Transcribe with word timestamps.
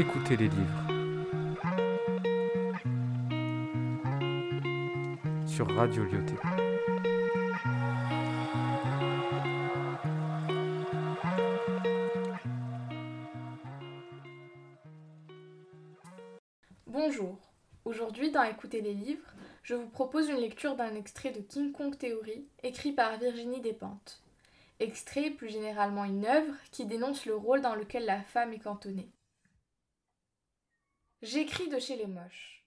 Écoutez 0.00 0.34
les 0.34 0.48
livres. 0.48 0.86
Sur 5.46 5.68
Radio 5.76 6.04
Lyoté. 6.04 6.32
Bonjour. 16.86 17.36
Aujourd'hui, 17.84 18.30
dans 18.30 18.42
Écouter 18.44 18.80
les 18.80 18.94
livres, 18.94 19.20
je 19.62 19.74
vous 19.74 19.90
propose 19.90 20.30
une 20.30 20.36
lecture 20.36 20.76
d'un 20.76 20.94
extrait 20.94 21.32
de 21.32 21.40
King 21.40 21.72
Kong 21.72 21.98
Theory, 21.98 22.48
écrit 22.62 22.92
par 22.92 23.18
Virginie 23.18 23.60
Despentes. 23.60 24.22
Extrait, 24.78 25.28
plus 25.28 25.50
généralement 25.50 26.06
une 26.06 26.24
œuvre, 26.24 26.54
qui 26.70 26.86
dénonce 26.86 27.26
le 27.26 27.36
rôle 27.36 27.60
dans 27.60 27.74
lequel 27.74 28.06
la 28.06 28.22
femme 28.22 28.54
est 28.54 28.60
cantonnée. 28.60 29.10
J'écris 31.22 31.68
de 31.68 31.78
chez 31.78 31.96
les 31.96 32.06
moches. 32.06 32.64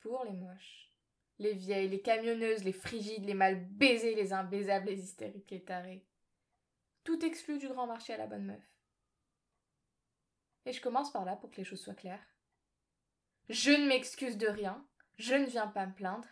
Pour 0.00 0.24
les 0.24 0.32
moches. 0.32 0.90
Les 1.38 1.54
vieilles, 1.54 1.88
les 1.88 2.02
camionneuses, 2.02 2.62
les 2.62 2.72
frigides, 2.72 3.24
les 3.24 3.34
mal 3.34 3.64
baisées, 3.64 4.14
les 4.14 4.32
imbaisables, 4.32 4.86
les 4.86 5.02
hystériques, 5.02 5.50
les 5.50 5.64
tarés. 5.64 6.06
Tout 7.02 7.24
exclu 7.24 7.58
du 7.58 7.68
grand 7.68 7.86
marché 7.86 8.12
à 8.12 8.18
la 8.18 8.26
bonne 8.26 8.44
meuf. 8.44 8.62
Et 10.66 10.72
je 10.72 10.80
commence 10.80 11.10
par 11.10 11.24
là 11.24 11.36
pour 11.36 11.50
que 11.50 11.56
les 11.56 11.64
choses 11.64 11.80
soient 11.80 11.94
claires. 11.94 12.24
Je 13.48 13.70
ne 13.70 13.86
m'excuse 13.86 14.38
de 14.38 14.46
rien, 14.46 14.86
je 15.18 15.34
ne 15.34 15.44
viens 15.44 15.66
pas 15.66 15.86
me 15.86 15.94
plaindre. 15.94 16.28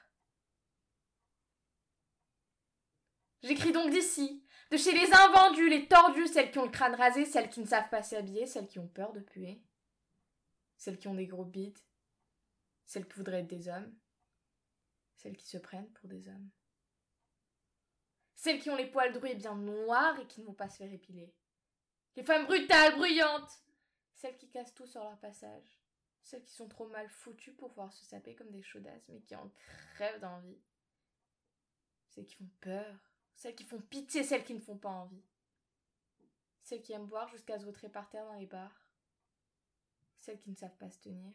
J'écris 3.42 3.72
donc 3.72 3.90
d'ici, 3.90 4.44
de 4.70 4.76
chez 4.76 4.92
les 4.92 5.12
invendus, 5.12 5.68
les 5.68 5.88
tordus, 5.88 6.28
celles 6.28 6.50
qui 6.50 6.58
ont 6.58 6.64
le 6.64 6.70
crâne 6.70 6.94
rasé, 6.94 7.24
celles 7.24 7.50
qui 7.50 7.60
ne 7.60 7.66
savent 7.66 7.90
pas 7.90 8.02
s'habiller, 8.02 8.46
celles 8.46 8.68
qui 8.68 8.78
ont 8.78 8.88
peur 8.88 9.12
de 9.12 9.20
puer 9.20 9.62
celles 10.82 10.98
qui 10.98 11.06
ont 11.06 11.14
des 11.14 11.28
gros 11.28 11.44
bides, 11.44 11.78
celles 12.86 13.06
qui 13.06 13.14
voudraient 13.14 13.42
être 13.42 13.46
des 13.46 13.68
hommes, 13.68 13.96
celles 15.14 15.36
qui 15.36 15.46
se 15.46 15.58
prennent 15.58 15.92
pour 15.92 16.08
des 16.08 16.26
hommes, 16.26 16.50
celles 18.34 18.60
qui 18.60 18.68
ont 18.68 18.74
les 18.74 18.90
poils 18.90 19.12
drus 19.12 19.30
et 19.30 19.36
bien 19.36 19.54
noirs 19.54 20.18
et 20.18 20.26
qui 20.26 20.40
ne 20.40 20.46
vont 20.46 20.54
pas 20.54 20.68
se 20.68 20.78
faire 20.78 20.92
épiler, 20.92 21.32
les 22.16 22.24
femmes 22.24 22.46
brutales, 22.46 22.96
bruyantes, 22.96 23.62
celles 24.16 24.36
qui 24.36 24.50
cassent 24.50 24.74
tout 24.74 24.88
sur 24.88 25.04
leur 25.04 25.20
passage, 25.20 25.80
celles 26.20 26.42
qui 26.42 26.52
sont 26.52 26.68
trop 26.68 26.88
mal 26.88 27.08
foutues 27.08 27.54
pour 27.54 27.68
pouvoir 27.68 27.92
se 27.92 28.04
saper 28.04 28.34
comme 28.34 28.50
des 28.50 28.64
chaudasses 28.64 29.08
mais 29.08 29.20
qui 29.20 29.36
en 29.36 29.52
crèvent 29.94 30.18
d'envie, 30.18 30.60
celles 32.08 32.26
qui 32.26 32.34
font 32.34 32.50
peur, 32.60 33.12
celles 33.36 33.54
qui 33.54 33.64
font 33.64 33.80
pitié, 33.80 34.24
celles 34.24 34.44
qui 34.44 34.54
ne 34.54 34.60
font 34.60 34.78
pas 34.78 34.90
envie, 34.90 35.22
celles 36.64 36.82
qui 36.82 36.92
aiment 36.92 37.06
boire 37.06 37.28
jusqu'à 37.28 37.60
se 37.60 37.64
vautrer 37.64 37.88
par 37.88 38.10
terre 38.10 38.26
dans 38.26 38.34
les 38.34 38.46
bars, 38.46 38.82
celles 40.22 40.40
qui 40.40 40.50
ne 40.50 40.56
savent 40.56 40.76
pas 40.76 40.90
se 40.90 41.00
tenir. 41.00 41.34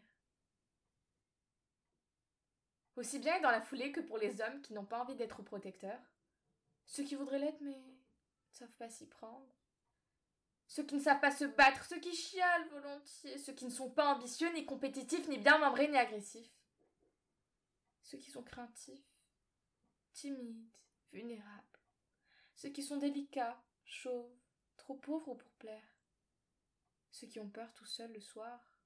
Aussi 2.95 3.19
bien 3.19 3.39
dans 3.41 3.51
la 3.51 3.61
foulée 3.61 3.91
que 3.91 3.99
pour 3.99 4.17
les 4.17 4.41
hommes 4.41 4.61
qui 4.61 4.73
n'ont 4.73 4.85
pas 4.85 5.01
envie 5.01 5.15
d'être 5.15 5.43
protecteurs, 5.43 6.01
ceux 6.85 7.03
qui 7.03 7.15
voudraient 7.15 7.37
l'être 7.37 7.61
mais 7.61 7.77
ne 7.77 7.95
savent 8.49 8.77
pas 8.77 8.89
s'y 8.89 9.05
prendre, 9.05 9.53
ceux 10.67 10.83
qui 10.83 10.95
ne 10.95 11.01
savent 11.01 11.19
pas 11.19 11.35
se 11.35 11.43
battre, 11.43 11.85
ceux 11.85 11.99
qui 11.99 12.15
chialent 12.15 12.69
volontiers, 12.69 13.37
ceux 13.37 13.53
qui 13.53 13.65
ne 13.65 13.69
sont 13.69 13.91
pas 13.91 14.15
ambitieux, 14.15 14.51
ni 14.53 14.65
compétitifs, 14.65 15.27
ni 15.27 15.37
bien 15.37 15.57
membrés, 15.59 15.89
ni 15.89 15.97
agressifs, 15.97 16.51
ceux 18.01 18.17
qui 18.17 18.31
sont 18.31 18.43
craintifs, 18.43 19.05
timides, 20.13 20.77
vulnérables, 21.11 21.79
ceux 22.55 22.69
qui 22.69 22.83
sont 22.83 22.97
délicats, 22.97 23.61
chauves, 23.83 24.33
trop 24.77 24.95
pauvres 24.95 25.35
pour 25.35 25.51
plaire, 25.51 25.87
ceux 27.11 27.27
qui 27.27 27.39
ont 27.39 27.49
peur 27.49 27.73
tout 27.73 27.85
seuls 27.85 28.13
le 28.13 28.21
soir, 28.21 28.76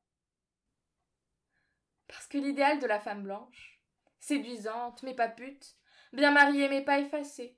parce 2.12 2.28
que 2.28 2.38
l'idéal 2.38 2.80
de 2.80 2.88
la 2.88 3.00
femme 3.00 3.24
blanche, 3.24 3.80
séduisante 4.20 5.02
mais 5.04 5.16
pas 5.16 5.30
pute, 5.30 5.78
bien 6.12 6.32
mariée 6.32 6.68
mais 6.68 6.84
pas 6.84 7.00
effacée, 7.00 7.58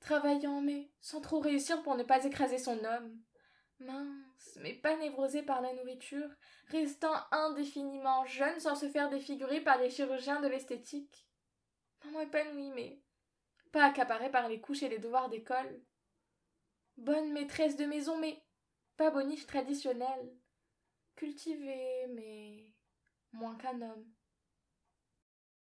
travaillant 0.00 0.60
mais 0.60 0.90
sans 1.00 1.20
trop 1.20 1.40
réussir 1.40 1.82
pour 1.82 1.96
ne 1.96 2.04
pas 2.04 2.24
écraser 2.24 2.58
son 2.58 2.84
homme, 2.84 3.20
mince 3.80 4.58
mais 4.60 4.74
pas 4.74 4.96
névrosée 4.96 5.42
par 5.42 5.60
la 5.60 5.74
nourriture, 5.74 6.30
restant 6.68 7.14
indéfiniment 7.32 8.24
jeune 8.24 8.60
sans 8.60 8.76
se 8.76 8.88
faire 8.88 9.10
défigurer 9.10 9.60
par 9.60 9.78
les 9.78 9.90
chirurgiens 9.90 10.40
de 10.40 10.48
l'esthétique, 10.48 11.26
maman 12.04 12.20
épanouie 12.20 12.70
mais 12.70 13.02
pas 13.72 13.84
accaparée 13.84 14.30
par 14.30 14.48
les 14.48 14.60
couches 14.60 14.84
et 14.84 14.88
les 14.88 14.98
devoirs 14.98 15.28
d'école, 15.28 15.82
bonne 16.96 17.32
maîtresse 17.32 17.76
de 17.76 17.84
maison 17.84 18.16
mais 18.16 18.40
pas 18.96 19.10
boniche 19.10 19.46
traditionnelle, 19.46 20.32
cultivée 21.16 22.06
mais 22.10 22.77
moins 23.32 23.56
qu'un 23.56 23.80
homme. 23.82 24.06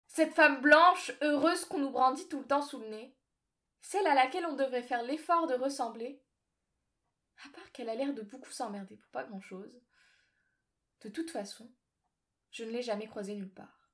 Cette 0.08 0.34
femme 0.34 0.62
blanche, 0.62 1.12
heureuse 1.22 1.66
qu'on 1.66 1.80
nous 1.80 1.92
brandit 1.92 2.28
tout 2.28 2.40
le 2.40 2.48
temps 2.48 2.62
sous 2.62 2.80
le 2.80 2.88
nez, 2.90 3.18
celle 3.82 4.08
à 4.08 4.16
laquelle 4.16 4.46
on 4.46 4.56
devrait 4.56 4.84
faire 4.84 5.04
l'effort 5.04 5.48
de 5.48 5.56
ressembler, 5.56 6.24
à 7.46 7.50
part 7.50 7.72
qu'elle 7.72 7.90
a 7.90 7.96
l'air 7.96 8.14
de 8.14 8.22
beaucoup 8.22 8.52
s'emmerder 8.52 8.96
pour 8.96 9.12
pas 9.12 9.24
grand-chose. 9.24 9.82
De 11.02 11.10
toute 11.10 11.32
façon, 11.32 11.72
je 12.52 12.64
ne 12.64 12.70
l'ai 12.70 12.82
jamais 12.82 13.08
croisée 13.08 13.36
nulle 13.36 13.54
part. 13.54 13.90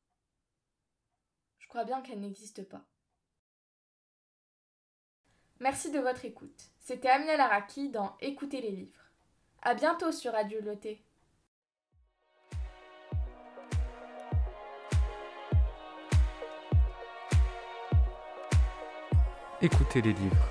Je 1.58 1.68
crois 1.68 1.86
bien 1.86 2.02
qu'elle 2.02 2.20
n'existe 2.20 2.68
pas. 2.68 2.86
Merci 5.60 5.92
de 5.92 6.00
votre 6.00 6.26
écoute. 6.26 6.70
C'était 6.80 7.10
Amina 7.10 7.38
Laraki 7.38 7.90
dans 7.90 8.18
Écoutez 8.22 8.62
les 8.62 8.72
livres. 8.72 9.12
À 9.62 9.74
bientôt 9.74 10.12
sur 10.12 10.32
Radio 10.34 10.62
Loté. 10.62 11.06
Écoutez 19.62 20.02
les 20.02 20.14
livres. 20.14 20.48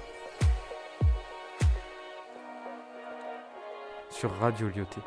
Sur 4.11 4.31
Radio 4.39 4.69
Lyoté. 4.69 5.01